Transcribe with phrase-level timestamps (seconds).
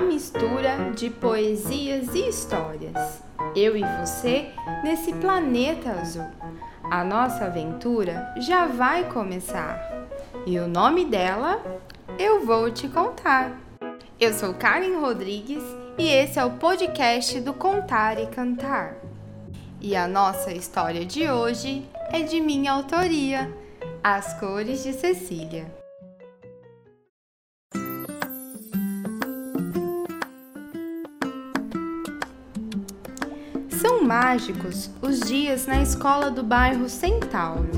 [0.00, 3.22] uma mistura de poesias e histórias.
[3.54, 4.48] Eu e você
[4.82, 6.26] nesse planeta azul.
[6.82, 9.78] A nossa aventura já vai começar.
[10.46, 11.62] E o nome dela
[12.18, 13.52] eu vou te contar.
[14.18, 15.62] Eu sou Karen Rodrigues
[15.98, 18.96] e esse é o podcast do Contar e Cantar.
[19.82, 23.54] E a nossa história de hoje é de minha autoria,
[24.02, 25.79] As Cores de Cecília.
[34.10, 37.70] Mágicos os dias na escola do bairro Centauro.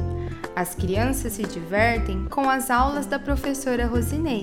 [0.57, 4.43] As crianças se divertem com as aulas da professora Rosinei,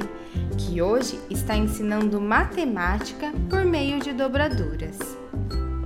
[0.55, 4.99] que hoje está ensinando matemática por meio de dobraduras.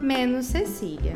[0.02, 1.14] Menos Cecília.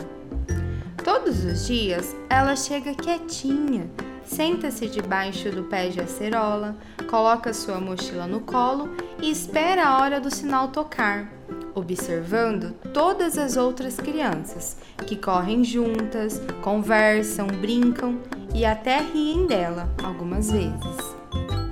[1.04, 3.92] Todos os dias ela chega quietinha,
[4.24, 6.78] senta-se debaixo do pé de acerola,
[7.10, 11.30] coloca sua mochila no colo e espera a hora do sinal tocar
[11.78, 18.20] observando todas as outras crianças que correm juntas, conversam, brincam
[18.54, 21.16] e até riem dela algumas vezes.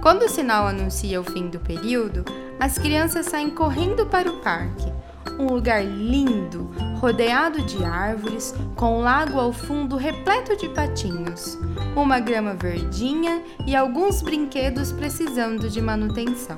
[0.01, 2.23] Quando o sinal anuncia o fim do período,
[2.59, 4.93] as crianças saem correndo para o parque,
[5.39, 11.57] um lugar lindo, rodeado de árvores, com um lago ao fundo repleto de patinhos,
[11.95, 16.57] uma grama verdinha e alguns brinquedos precisando de manutenção.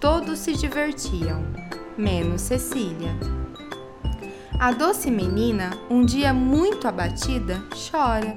[0.00, 1.44] Todos se divertiam,
[2.00, 3.14] menos Cecília.
[4.58, 8.36] A doce menina, um dia muito abatida, chora.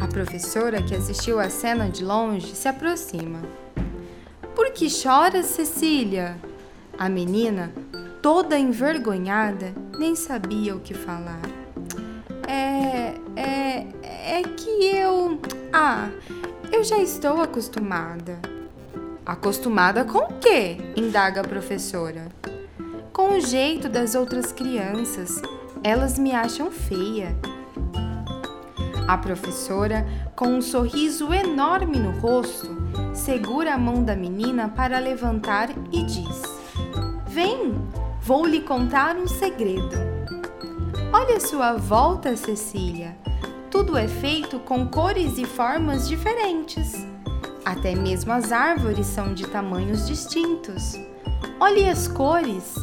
[0.00, 3.40] A professora, que assistiu a cena de longe, se aproxima.
[4.54, 6.36] Por que chora, Cecília?
[6.98, 7.72] A menina,
[8.22, 11.42] toda envergonhada, nem sabia o que falar.
[12.48, 13.14] É.
[13.36, 13.86] é.
[14.02, 15.38] é que eu.
[15.72, 16.08] Ah,
[16.72, 18.38] eu já estou acostumada.
[19.24, 20.78] Acostumada com o quê?
[20.96, 22.41] indaga a professora
[23.12, 25.40] com o jeito das outras crianças.
[25.84, 27.36] Elas me acham feia.
[29.06, 32.68] A professora, com um sorriso enorme no rosto,
[33.12, 36.42] segura a mão da menina para levantar e diz:
[37.26, 37.74] Vem,
[38.22, 39.96] vou lhe contar um segredo.
[41.12, 43.16] Olha sua volta, Cecília.
[43.70, 47.06] Tudo é feito com cores e formas diferentes.
[47.64, 50.94] Até mesmo as árvores são de tamanhos distintos.
[51.60, 52.74] Olhe as cores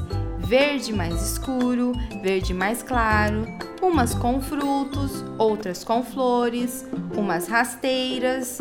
[0.50, 1.92] verde mais escuro,
[2.24, 3.46] verde mais claro,
[3.84, 8.60] umas com frutos, outras com flores, umas rasteiras.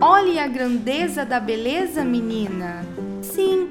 [0.00, 2.82] Olhe a grandeza da beleza, menina!
[3.20, 3.68] Sim,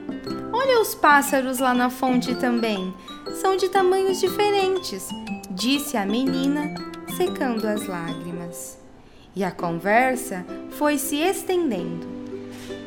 [0.53, 2.93] olha os pássaros lá na fonte também.
[3.41, 5.09] São de tamanhos diferentes,
[5.49, 6.71] disse a menina,
[7.17, 8.77] secando as lágrimas.
[9.35, 12.05] E a conversa foi se estendendo.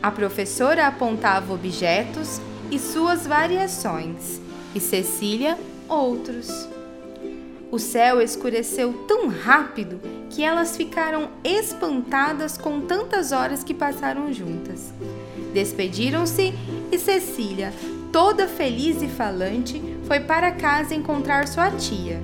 [0.00, 2.40] A professora apontava objetos
[2.70, 4.46] e suas variações
[4.78, 5.58] e Cecília
[5.88, 6.68] outros.
[7.70, 10.00] O céu escureceu tão rápido
[10.30, 14.92] que elas ficaram espantadas com tantas horas que passaram juntas.
[15.52, 16.54] Despediram-se
[16.92, 17.74] e Cecília,
[18.12, 22.20] toda feliz e falante, foi para casa encontrar sua tia,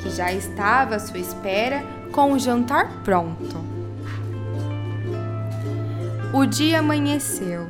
[0.00, 1.82] que já estava à sua espera
[2.12, 3.64] com o jantar pronto.
[6.34, 7.66] O dia amanheceu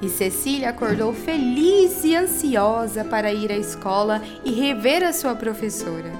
[0.00, 6.12] e Cecília acordou feliz e ansiosa para ir à escola e rever a sua professora.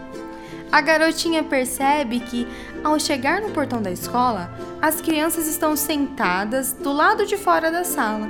[0.72, 2.46] A garotinha percebe que,
[2.82, 4.50] ao chegar no portão da escola,
[4.82, 8.28] as crianças estão sentadas do lado de fora da sala,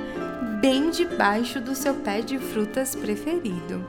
[0.60, 3.84] bem debaixo do seu pé de frutas preferido.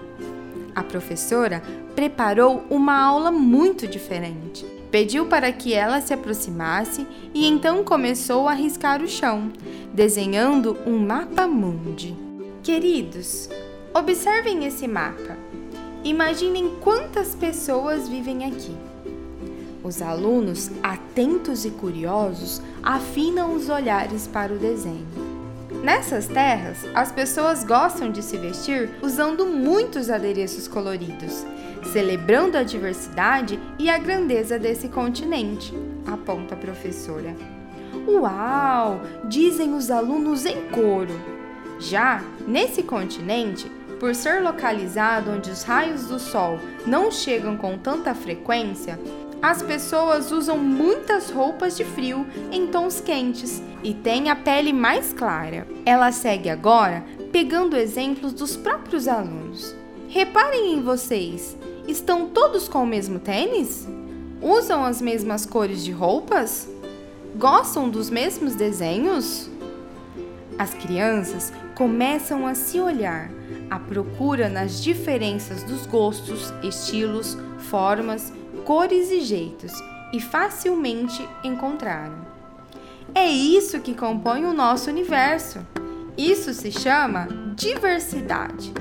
[0.74, 1.62] A professora
[1.96, 4.77] preparou uma aula muito diferente.
[4.92, 9.52] Pediu para que ela se aproximasse e então começou a riscar o chão,
[9.94, 12.16] desenhando um mapa mundi.
[12.64, 13.50] Queridos,
[13.94, 15.38] observem esse mapa.
[16.04, 18.76] Imaginem quantas pessoas vivem aqui.
[19.84, 25.27] Os alunos, atentos e curiosos, afinam os olhares para o desenho.
[25.88, 31.46] Nessas terras, as pessoas gostam de se vestir usando muitos adereços coloridos,
[31.94, 35.74] celebrando a diversidade e a grandeza desse continente,
[36.06, 37.34] aponta a professora.
[38.06, 39.00] Uau!
[39.30, 41.18] dizem os alunos em coro.
[41.80, 48.14] Já nesse continente, por ser localizado onde os raios do sol não chegam com tanta
[48.14, 49.00] frequência,
[49.42, 55.14] as pessoas usam muitas roupas de frio em tons quentes e têm a pele mais
[55.14, 55.68] clara.
[55.86, 59.76] Ela segue agora pegando exemplos dos próprios alunos.
[60.08, 61.56] Reparem em vocês,
[61.88, 63.88] estão todos com o mesmo tênis?
[64.42, 66.68] Usam as mesmas cores de roupas?
[67.36, 69.50] Gostam dos mesmos desenhos?
[70.58, 73.30] As crianças começam a se olhar,
[73.70, 77.38] a procura nas diferenças dos gostos, estilos,
[77.70, 78.34] formas,
[78.68, 79.72] cores e jeitos
[80.12, 82.18] e facilmente encontraram.
[83.16, 85.66] É isso que compõe o nosso universo.
[86.18, 88.74] Isso se chama diversidade.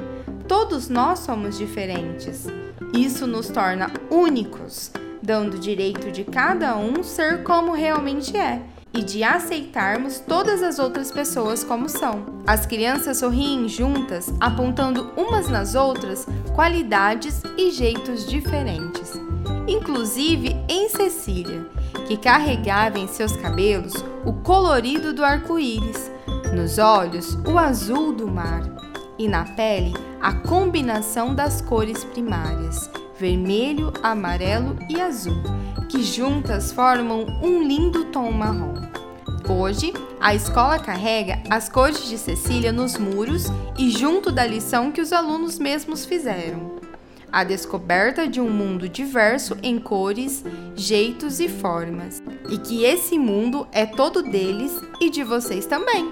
[0.48, 2.46] Todos nós somos diferentes.
[2.92, 4.90] Isso nos torna únicos,
[5.22, 8.62] dando direito de cada um ser como realmente é
[8.92, 12.42] e de aceitarmos todas as outras pessoas como são.
[12.44, 19.12] As crianças sorriem juntas, apontando umas nas outras qualidades e jeitos diferentes.
[19.68, 21.66] Inclusive em Cecília,
[22.06, 26.10] que carregava em seus cabelos o colorido do arco-íris,
[26.54, 28.62] nos olhos o azul do mar
[29.18, 35.42] e na pele a combinação das cores primárias, vermelho, amarelo e azul,
[35.88, 38.86] que juntas formam um lindo tom marrom.
[39.48, 43.46] Hoje, a escola carrega as cores de Cecília nos muros
[43.78, 46.85] e junto da lição que os alunos mesmos fizeram.
[47.36, 50.42] A descoberta de um mundo diverso em cores,
[50.74, 54.72] jeitos e formas, e que esse mundo é todo deles
[55.02, 56.08] e de vocês também.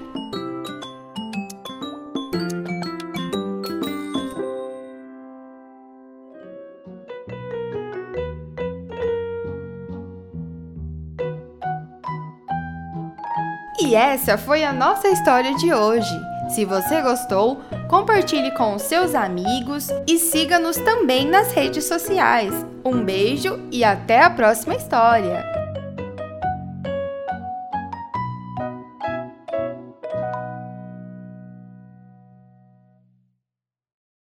[13.81, 16.21] E essa foi a nossa história de hoje.
[16.51, 22.53] Se você gostou, compartilhe com os seus amigos e siga-nos também nas redes sociais.
[22.85, 25.64] Um beijo e até a próxima história!